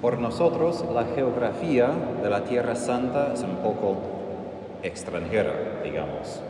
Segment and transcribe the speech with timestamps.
[0.00, 1.90] Por nosotros la geografía
[2.22, 3.98] de la Tierra Santa es un poco
[4.82, 5.52] extranjera,
[5.84, 6.40] digamos.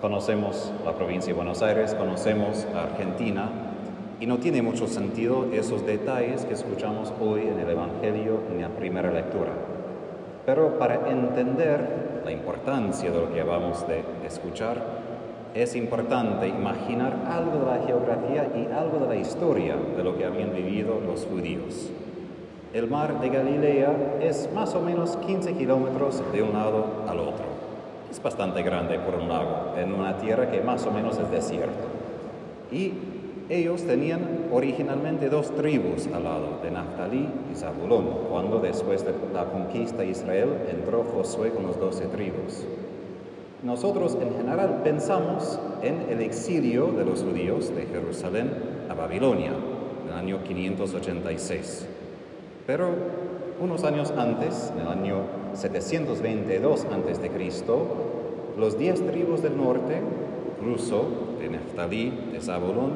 [0.00, 3.48] Conocemos la provincia de Buenos Aires, conocemos a Argentina
[4.20, 8.68] y no tiene mucho sentido esos detalles que escuchamos hoy en el Evangelio en la
[8.68, 9.54] primera lectura.
[10.46, 14.76] Pero para entender la importancia de lo que vamos de escuchar,
[15.52, 20.26] es importante imaginar algo de la geografía y algo de la historia de lo que
[20.26, 21.90] habían vivido los judíos.
[22.72, 27.44] El mar de Galilea es más o menos 15 kilómetros de un lado al otro.
[28.08, 31.88] Es bastante grande por un lago, en una tierra que más o menos es desierto.
[32.70, 32.92] Y
[33.48, 34.20] ellos tenían
[34.52, 40.10] originalmente dos tribus al lado, de Naftali y Zabulón, cuando después de la conquista de
[40.10, 42.64] Israel entró Josué con los doce tribus.
[43.64, 48.52] Nosotros en general pensamos en el exilio de los judíos de Jerusalén
[48.88, 49.54] a Babilonia,
[50.04, 51.88] en el año 586.
[52.70, 52.90] Pero
[53.60, 55.16] unos años antes, en el año
[55.54, 57.30] 722 a.C.,
[58.56, 60.00] los diez tribus del norte,
[60.56, 61.02] incluso
[61.40, 62.92] de Neftalí, de Zabulón,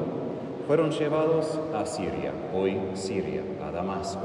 [0.65, 4.23] fueron llevados a Siria, hoy Siria, a Damasco.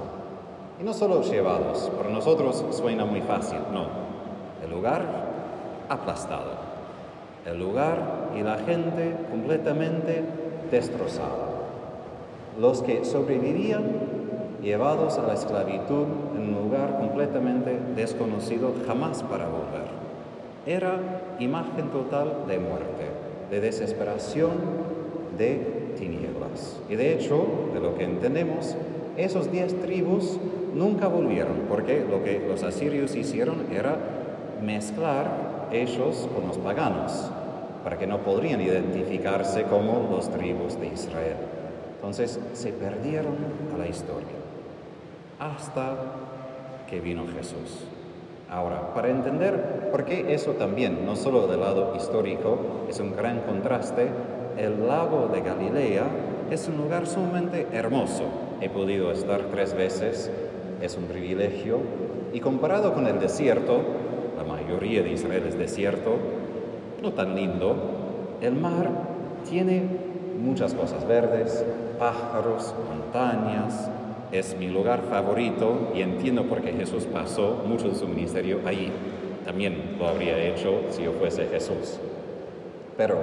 [0.80, 3.86] Y no solo llevados, para nosotros suena muy fácil, no.
[4.64, 5.02] El lugar
[5.88, 6.52] aplastado.
[7.44, 10.22] El lugar y la gente completamente
[10.70, 11.48] destrozada.
[12.56, 14.09] Los que sobrevivirían
[14.62, 19.88] llevados a la esclavitud en un lugar completamente desconocido jamás para volver.
[20.66, 21.00] Era
[21.38, 23.06] imagen total de muerte,
[23.50, 24.50] de desesperación,
[25.38, 26.78] de tinieblas.
[26.88, 28.76] Y de hecho, de lo que entendemos,
[29.16, 30.38] esos diez tribus
[30.74, 33.96] nunca volvieron, porque lo que los asirios hicieron era
[34.62, 37.30] mezclar ellos con los paganos,
[37.82, 41.36] para que no podrían identificarse como los tribus de Israel.
[41.96, 43.34] Entonces se perdieron
[43.74, 44.39] a la historia
[45.40, 45.96] hasta
[46.88, 47.84] que vino Jesús.
[48.50, 53.40] Ahora, para entender por qué eso también, no solo del lado histórico, es un gran
[53.40, 54.08] contraste,
[54.58, 56.04] el lago de Galilea
[56.50, 58.24] es un lugar sumamente hermoso.
[58.60, 60.30] He podido estar tres veces,
[60.82, 61.78] es un privilegio,
[62.32, 63.80] y comparado con el desierto,
[64.36, 66.16] la mayoría de Israel es desierto,
[67.02, 67.76] no tan lindo,
[68.40, 68.90] el mar
[69.48, 69.82] tiene
[70.42, 71.64] muchas cosas verdes,
[71.98, 73.88] pájaros, montañas,
[74.32, 78.92] es mi lugar favorito y entiendo por qué Jesús pasó mucho de su ministerio ahí.
[79.44, 81.98] También lo habría hecho si yo fuese Jesús.
[82.96, 83.18] Pero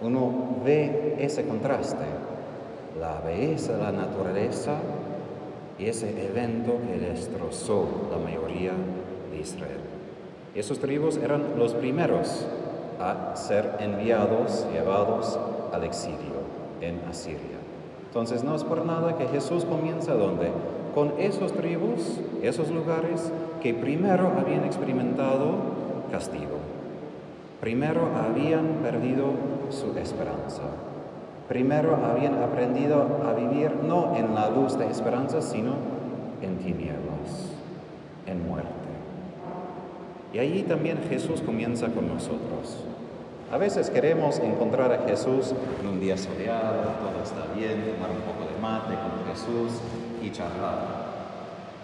[0.00, 2.04] uno ve ese contraste,
[2.98, 4.76] la belleza de la naturaleza
[5.78, 8.72] y ese evento que destrozó la mayoría
[9.30, 9.80] de Israel.
[10.54, 12.46] Esos tribus eran los primeros
[12.98, 15.38] a ser enviados, llevados
[15.72, 16.40] al exilio
[16.80, 17.59] en Asiria.
[18.10, 20.50] Entonces no es por nada que Jesús comienza donde?
[20.96, 23.30] Con esos tribus, esos lugares
[23.62, 25.54] que primero habían experimentado
[26.10, 26.58] castigo.
[27.60, 29.26] Primero habían perdido
[29.70, 30.62] su esperanza.
[31.48, 35.74] Primero habían aprendido a vivir no en la luz de esperanza, sino
[36.42, 37.52] en tinieblas,
[38.26, 38.70] en muerte.
[40.32, 42.84] Y allí también Jesús comienza con nosotros.
[43.50, 48.22] A veces queremos encontrar a Jesús en un día soleado, todo está bien, tomar un
[48.22, 49.80] poco de mate con Jesús
[50.22, 51.10] y charlar.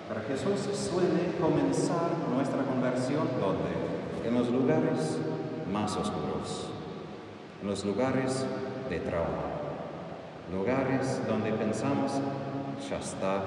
[0.09, 4.29] Pero Jesús suele comenzar nuestra conversión donde?
[4.29, 5.19] En los lugares
[5.73, 6.69] más oscuros,
[7.61, 8.47] en los lugares
[8.89, 9.51] de trauma,
[10.53, 12.13] lugares donde pensamos,
[12.89, 13.43] ya está,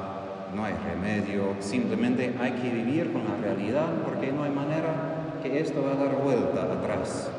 [0.54, 5.62] no hay remedio, simplemente hay que vivir con la realidad porque no hay manera que
[5.62, 7.30] esto va a dar vuelta atrás.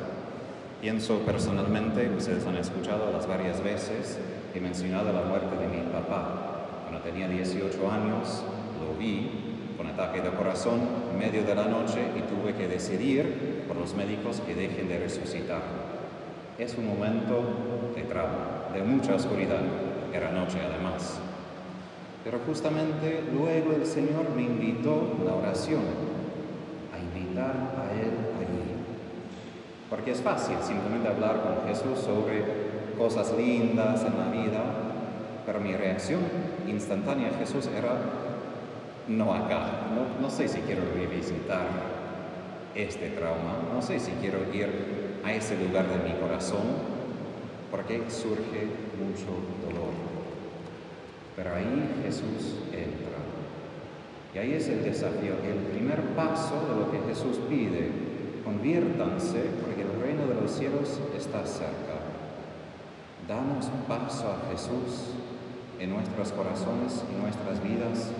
[0.81, 4.19] Pienso personalmente, ustedes han escuchado las varias veces,
[4.55, 6.87] he mencionado la muerte de mi papá.
[6.89, 8.43] Cuando tenía 18 años,
[8.81, 10.81] lo vi con ataque de corazón
[11.13, 15.01] en medio de la noche y tuve que decidir por los médicos que dejen de
[15.01, 15.61] resucitar.
[16.59, 17.43] Es un momento
[17.95, 19.61] de trauma, de mucha oscuridad.
[20.15, 21.19] Era noche además.
[22.25, 25.83] Pero justamente luego el Señor me invitó a la oración,
[26.95, 28.31] a invitar a Él
[30.11, 32.45] es fácil simplemente hablar con Jesús sobre
[32.99, 34.63] cosas lindas en la vida,
[35.47, 36.21] pero mi reacción
[36.67, 37.97] instantánea a Jesús era
[39.09, 39.89] no acá.
[39.95, 41.67] No, no sé si quiero revisitar
[42.75, 46.63] este trauma, no sé si quiero ir a ese lugar de mi corazón,
[47.71, 48.67] porque surge
[48.99, 49.27] mucho
[49.67, 49.93] dolor.
[51.37, 53.21] Pero ahí Jesús entra.
[54.35, 58.11] Y ahí es el desafío, el primer paso de lo que Jesús pide
[58.45, 59.80] Conviértanse porque
[60.21, 61.97] reino de los cielos está cerca.
[63.29, 65.15] Damos paso a Jesús
[65.79, 68.11] en nuestros corazones y nuestras vidas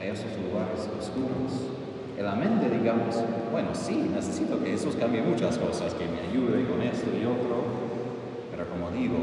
[0.00, 1.74] a esos lugares oscuros.
[2.18, 3.16] En la mente digamos,
[3.50, 7.64] bueno, sí, necesito que Jesús cambie muchas cosas, que me ayude con esto y otro,
[8.50, 9.16] pero como digo,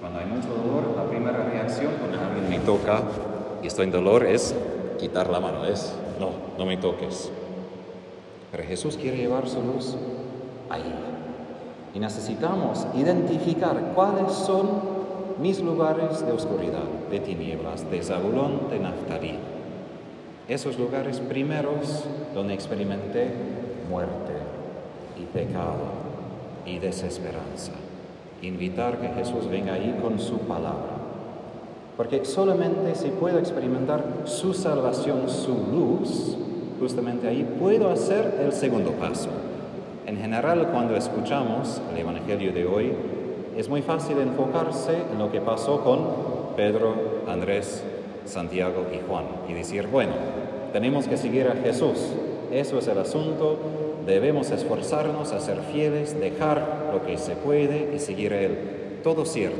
[0.00, 3.02] cuando hay mucho dolor, la primera reacción cuando alguien me toca
[3.62, 4.54] y estoy en dolor es
[4.98, 7.30] quitar la mano, es, no, no me toques.
[8.52, 9.96] Pero Jesús quiere llevar su luz
[10.70, 11.15] ahí.
[11.96, 14.66] Y necesitamos identificar cuáles son
[15.40, 19.38] mis lugares de oscuridad, de tinieblas, de Zabulón, de Naftalí.
[20.46, 22.04] Esos lugares primeros
[22.34, 23.30] donde experimenté
[23.88, 24.34] muerte
[25.18, 25.86] y pecado
[26.66, 27.72] y desesperanza.
[28.42, 30.98] Invitar que Jesús venga ahí con su palabra.
[31.96, 36.36] Porque solamente si puedo experimentar su salvación, su luz,
[36.78, 39.30] justamente ahí puedo hacer el segundo paso.
[40.06, 42.92] En general, cuando escuchamos el Evangelio de hoy,
[43.56, 46.94] es muy fácil enfocarse en lo que pasó con Pedro,
[47.26, 47.82] Andrés,
[48.24, 50.12] Santiago y Juan y decir, bueno,
[50.72, 52.12] tenemos que seguir a Jesús.
[52.52, 53.56] Eso es el asunto.
[54.06, 59.00] Debemos esforzarnos a ser fieles, dejar lo que se puede y seguir a Él.
[59.02, 59.58] Todo cierto.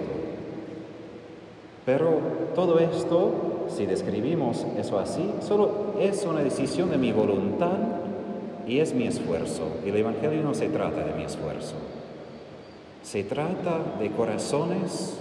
[1.85, 2.21] Pero
[2.55, 7.96] todo esto, si describimos eso así, solo es una decisión de mi voluntad
[8.67, 9.69] y es mi esfuerzo.
[9.85, 11.77] El Evangelio no se trata de mi esfuerzo.
[13.03, 15.19] Se trata de corazones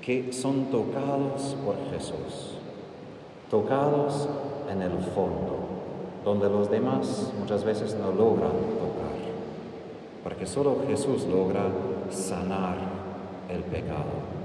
[0.00, 2.54] que son tocados por Jesús,
[3.50, 4.28] tocados
[4.70, 5.58] en el fondo,
[6.24, 9.18] donde los demás muchas veces no logran tocar,
[10.22, 11.64] porque solo Jesús logra
[12.10, 12.76] sanar
[13.50, 14.38] el pecado.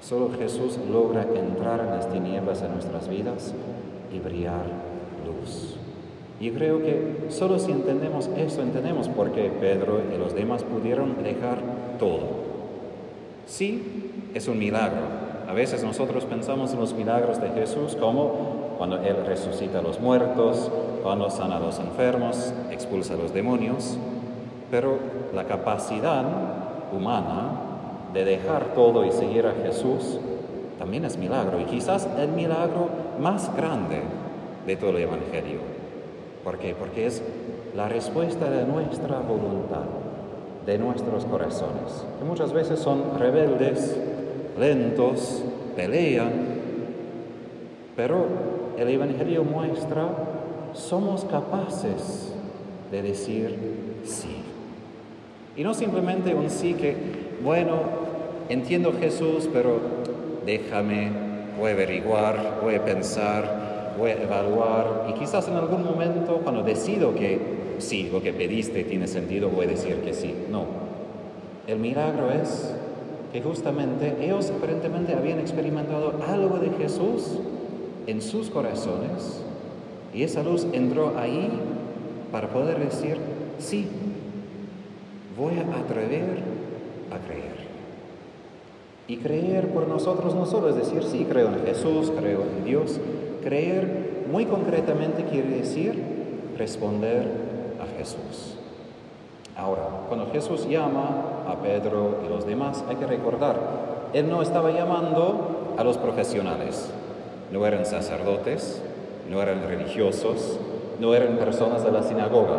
[0.00, 3.52] Solo Jesús logra entrar en las tinieblas de nuestras vidas
[4.12, 4.64] y brillar
[5.26, 5.76] luz.
[6.38, 11.22] Y creo que solo si entendemos eso, entendemos por qué Pedro y los demás pudieron
[11.22, 11.58] dejar
[11.98, 12.44] todo.
[13.46, 15.26] Sí, es un milagro.
[15.48, 20.00] A veces nosotros pensamos en los milagros de Jesús como cuando Él resucita a los
[20.00, 20.70] muertos,
[21.02, 23.96] cuando sana a los enfermos, expulsa a los demonios,
[24.70, 24.98] pero
[25.34, 26.24] la capacidad
[26.92, 27.52] humana
[28.12, 30.18] de dejar todo y seguir a Jesús
[30.78, 32.88] también es milagro y quizás el milagro
[33.20, 34.02] más grande
[34.66, 35.75] de todo el Evangelio.
[36.46, 36.76] ¿Por qué?
[36.78, 37.22] Porque es
[37.74, 39.82] la respuesta de nuestra voluntad,
[40.64, 43.98] de nuestros corazones, que muchas veces son rebeldes,
[44.56, 45.42] lentos,
[45.74, 46.30] pelean,
[47.96, 48.26] pero
[48.78, 50.06] el Evangelio muestra
[50.72, 52.32] somos capaces
[52.92, 53.58] de decir
[54.04, 54.36] sí.
[55.56, 56.94] Y no simplemente un sí que,
[57.42, 57.80] bueno,
[58.48, 59.80] entiendo Jesús, pero
[60.46, 61.10] déjame,
[61.58, 63.65] voy a averiguar, voy a pensar,
[63.98, 67.38] voy a evaluar y quizás en algún momento cuando decido que
[67.78, 70.34] sí, lo que pediste tiene sentido, voy a decir que sí.
[70.50, 70.64] No.
[71.66, 72.74] El milagro es
[73.32, 77.38] que justamente ellos aparentemente habían experimentado algo de Jesús
[78.06, 79.42] en sus corazones
[80.14, 81.50] y esa luz entró ahí
[82.32, 83.18] para poder decir,
[83.58, 83.88] sí,
[85.36, 86.42] voy a atrever
[87.10, 87.56] a creer.
[89.08, 92.98] Y creer por nosotros no solo es decir, sí, creo en Jesús, creo en Dios.
[93.46, 96.02] Creer muy concretamente quiere decir
[96.58, 97.30] responder
[97.80, 98.56] a Jesús.
[99.56, 104.72] Ahora, cuando Jesús llama a Pedro y los demás, hay que recordar, Él no estaba
[104.72, 106.90] llamando a los profesionales,
[107.52, 108.82] no eran sacerdotes,
[109.30, 110.58] no eran religiosos,
[110.98, 112.58] no eran personas de la sinagoga.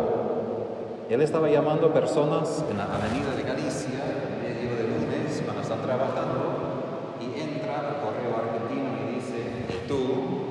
[1.10, 5.82] Él estaba llamando personas en la avenida de Galicia, en medio de lunes, cuando están
[5.82, 10.48] trabajando, y entra al correo argentino y dice, tú,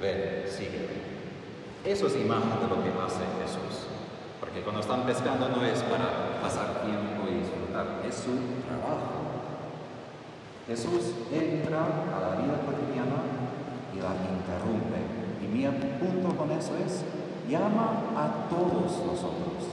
[0.00, 0.96] ven, sígueme.
[1.96, 3.88] Eso es imagen de lo que hace Jesús.
[4.38, 8.36] Porque cuando están pescando no es para pasar tiempo y disfrutar, es su
[8.68, 9.40] trabajo.
[10.68, 11.80] Jesús entra
[12.12, 13.16] a la vida cotidiana
[13.94, 15.00] y la interrumpe.
[15.40, 15.64] Y mi
[15.96, 17.00] punto con eso es,
[17.48, 19.64] llama a todos nosotros.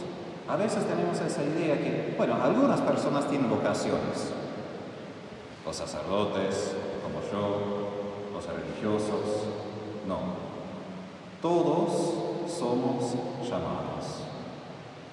[0.47, 4.31] A veces tenemos esa idea que, bueno, algunas personas tienen vocaciones.
[5.65, 6.71] Los sacerdotes,
[7.03, 9.52] como yo, los religiosos.
[11.43, 11.91] Todos
[12.47, 14.23] somos llamados.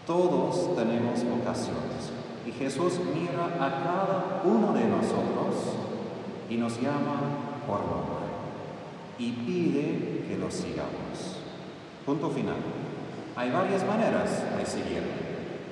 [0.07, 2.13] Todos tenemos vocaciones.
[2.47, 5.75] Y Jesús mira a cada uno de nosotros
[6.49, 7.19] y nos llama
[7.67, 8.31] por nombre
[9.19, 11.43] y pide que lo sigamos.
[12.07, 12.63] Punto final.
[13.35, 15.03] Hay varias maneras de seguir.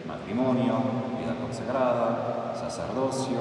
[0.09, 0.75] Matrimonio,
[1.21, 3.39] vida consagrada, sacerdocio,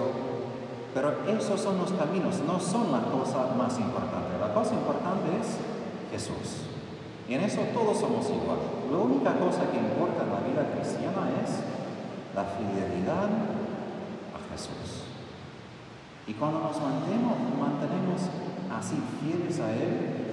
[0.94, 4.38] pero esos son los caminos, no son la cosa más importante.
[4.40, 5.58] La cosa importante es
[6.12, 6.77] Jesús.
[7.28, 8.60] Y en eso todos somos igual.
[8.92, 11.60] La única cosa que importa en la vida cristiana es
[12.36, 13.30] la fidelidad
[14.32, 15.04] a Jesús.
[16.26, 18.22] Y cuando nos mantenemos, mantenemos
[18.72, 20.28] así fieles a Él,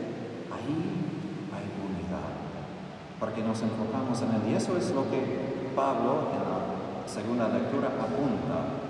[3.24, 4.52] porque nos enfocamos en él.
[4.52, 8.84] Y eso es lo que Pablo en la segunda lectura apunta,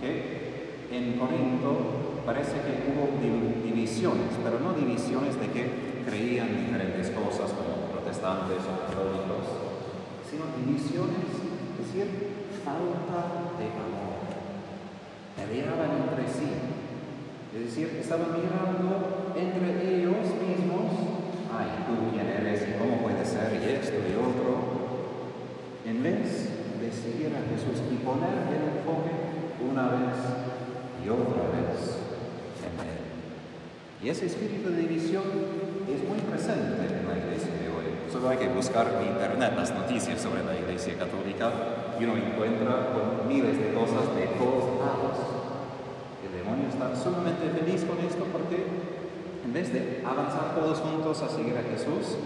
[0.00, 3.18] que en Corinto parece que hubo
[3.64, 9.44] divisiones, pero no divisiones de que creían diferentes cosas como protestantes o católicos,
[10.28, 12.06] sino divisiones, es decir,
[12.64, 14.30] falta de amor.
[15.36, 16.50] Peleaban entre sí.
[17.54, 20.86] Es decir, estaban mirando entre ellos mismos,
[21.50, 24.70] ay, tú quién eres y cómo puede ser y esto y otro,
[25.84, 26.48] en vez
[26.80, 29.10] de seguir a Jesús y poner el enfoque
[29.60, 30.16] una vez
[31.04, 31.98] y otra vez
[32.62, 33.00] en Él.
[34.02, 35.59] Y ese espíritu de división
[35.94, 37.88] es muy presente en la iglesia de hoy.
[38.12, 41.50] Solo hay que buscar en internet las noticias sobre la iglesia católica
[41.98, 45.16] y uno encuentra con miles de cosas de todos lados.
[46.22, 48.64] El demonio está sumamente feliz con esto porque
[49.44, 52.16] en vez de avanzar todos juntos a seguir a Jesús,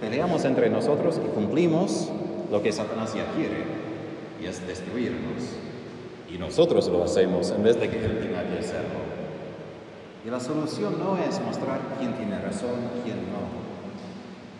[0.00, 2.08] peleamos entre nosotros y cumplimos
[2.50, 3.64] lo que Satanás ya quiere,
[4.40, 5.58] y es destruirnos.
[6.32, 9.27] Y nosotros lo hacemos en vez de que él tenga que hacerlo.
[10.24, 13.68] Y la solución no es mostrar quién tiene razón quién no.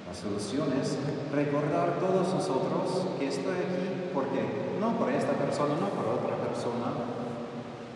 [0.08, 0.96] La solución es
[1.34, 4.40] recordar todos nosotros que estoy aquí porque
[4.80, 6.92] no por esta persona, no por otra persona,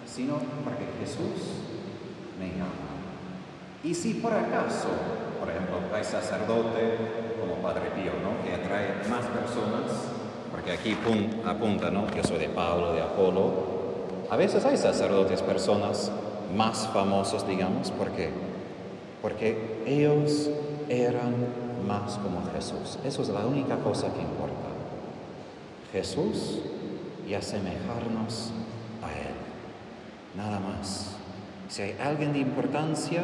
[0.06, 1.62] sino porque Jesús
[2.38, 2.92] me ama.
[3.82, 4.88] Y si por acaso,
[5.40, 6.98] por ejemplo, hay sacerdote
[7.40, 8.44] como Padre Pío, ¿no?
[8.44, 10.12] que atrae más personas,
[10.50, 10.96] porque aquí
[11.46, 12.08] apunta, ¿no?
[12.14, 13.72] Yo soy de Pablo, de Apolo.
[14.30, 16.12] A veces hay sacerdotes, personas
[16.56, 18.30] más famosos, digamos, ¿por qué?
[19.20, 20.50] Porque ellos
[20.88, 21.34] eran
[21.86, 22.98] más como Jesús.
[23.04, 24.68] Eso es la única cosa que importa.
[25.92, 26.60] Jesús
[27.28, 28.50] y asemejarnos
[29.02, 29.34] a Él.
[30.36, 31.16] Nada más.
[31.68, 33.22] Si hay alguien de importancia,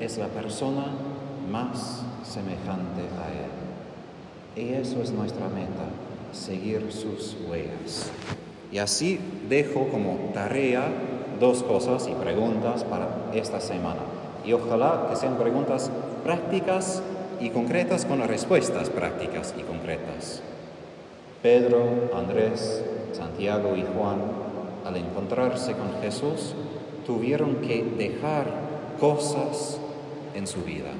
[0.00, 0.86] es la persona
[1.50, 4.68] más semejante a Él.
[4.68, 5.88] Y eso es nuestra meta,
[6.32, 8.10] seguir sus huellas.
[8.70, 10.88] Y así dejo como tarea
[11.42, 13.98] dos cosas y preguntas para esta semana.
[14.46, 15.90] Y ojalá que sean preguntas
[16.22, 17.02] prácticas
[17.40, 20.40] y concretas con respuestas prácticas y concretas.
[21.42, 21.82] Pedro,
[22.16, 24.18] Andrés, Santiago y Juan,
[24.86, 26.54] al encontrarse con Jesús,
[27.04, 28.46] tuvieron que dejar
[29.00, 29.78] cosas
[30.36, 30.92] en su vida.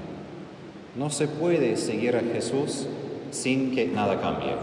[0.96, 2.88] No se puede seguir a Jesús
[3.30, 4.56] sin que nada cambie.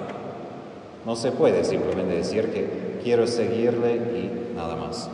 [1.06, 5.10] No se puede simplemente decir que quiero seguirle y nada más.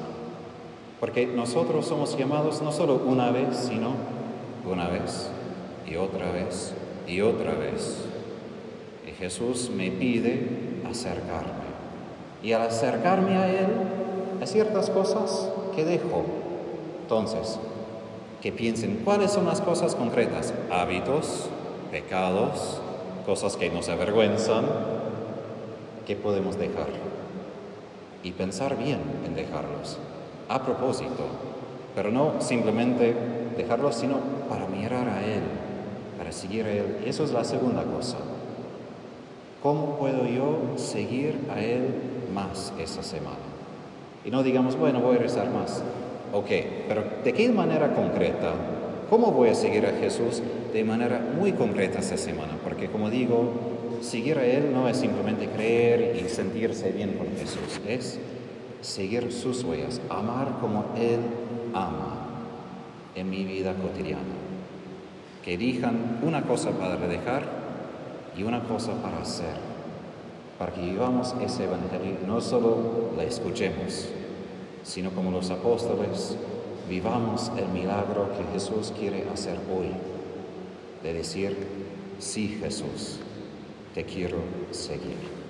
[1.00, 3.92] Porque nosotros somos llamados no solo una vez, sino
[4.70, 5.30] una vez
[5.86, 6.74] y otra vez
[7.08, 8.06] y otra vez.
[9.08, 10.48] Y Jesús me pide
[10.90, 11.66] acercarme.
[12.42, 13.68] Y al acercarme a Él,
[14.40, 16.24] hay ciertas cosas que dejo.
[17.02, 17.60] Entonces,
[18.42, 21.50] que piensen cuáles son las cosas concretas, hábitos,
[21.92, 22.80] pecados,
[23.26, 24.66] cosas que nos avergüenzan,
[26.06, 26.88] que podemos dejar.
[28.24, 29.98] Y pensar bien en dejarlos,
[30.50, 31.26] a propósito,
[31.96, 33.16] pero no simplemente
[33.58, 34.18] dejarlos, sino
[34.50, 35.42] para mirar a Él,
[36.18, 36.98] para seguir a Él.
[37.06, 38.18] Eso es la segunda cosa.
[39.64, 41.88] ¿Cómo puedo yo seguir a Él
[42.34, 43.38] más esa semana?
[44.24, 45.84] Y no digamos, bueno, voy a rezar más.
[46.34, 46.50] Ok,
[46.88, 48.54] pero ¿de qué manera concreta?
[49.10, 50.42] ¿Cómo voy a seguir a Jesús
[50.74, 52.58] de manera muy concreta esta semana?
[52.64, 53.52] Porque como digo,
[54.02, 58.20] seguir a Él no es simplemente creer y sentirse bien con Jesús, es
[58.86, 61.20] seguir sus huellas, amar como Él
[61.74, 62.28] ama
[63.16, 64.22] en mi vida cotidiana.
[65.44, 67.44] Que elijan una cosa para dejar
[68.38, 69.56] y una cosa para hacer,
[70.60, 74.08] para que vivamos ese evangelio, no solo la escuchemos,
[74.84, 76.38] sino como los apóstoles,
[76.88, 79.90] vivamos el milagro que Jesús quiere hacer hoy,
[81.02, 81.56] de decir,
[82.20, 83.20] sí Jesús,
[83.94, 84.38] te quiero
[84.72, 85.45] seguir.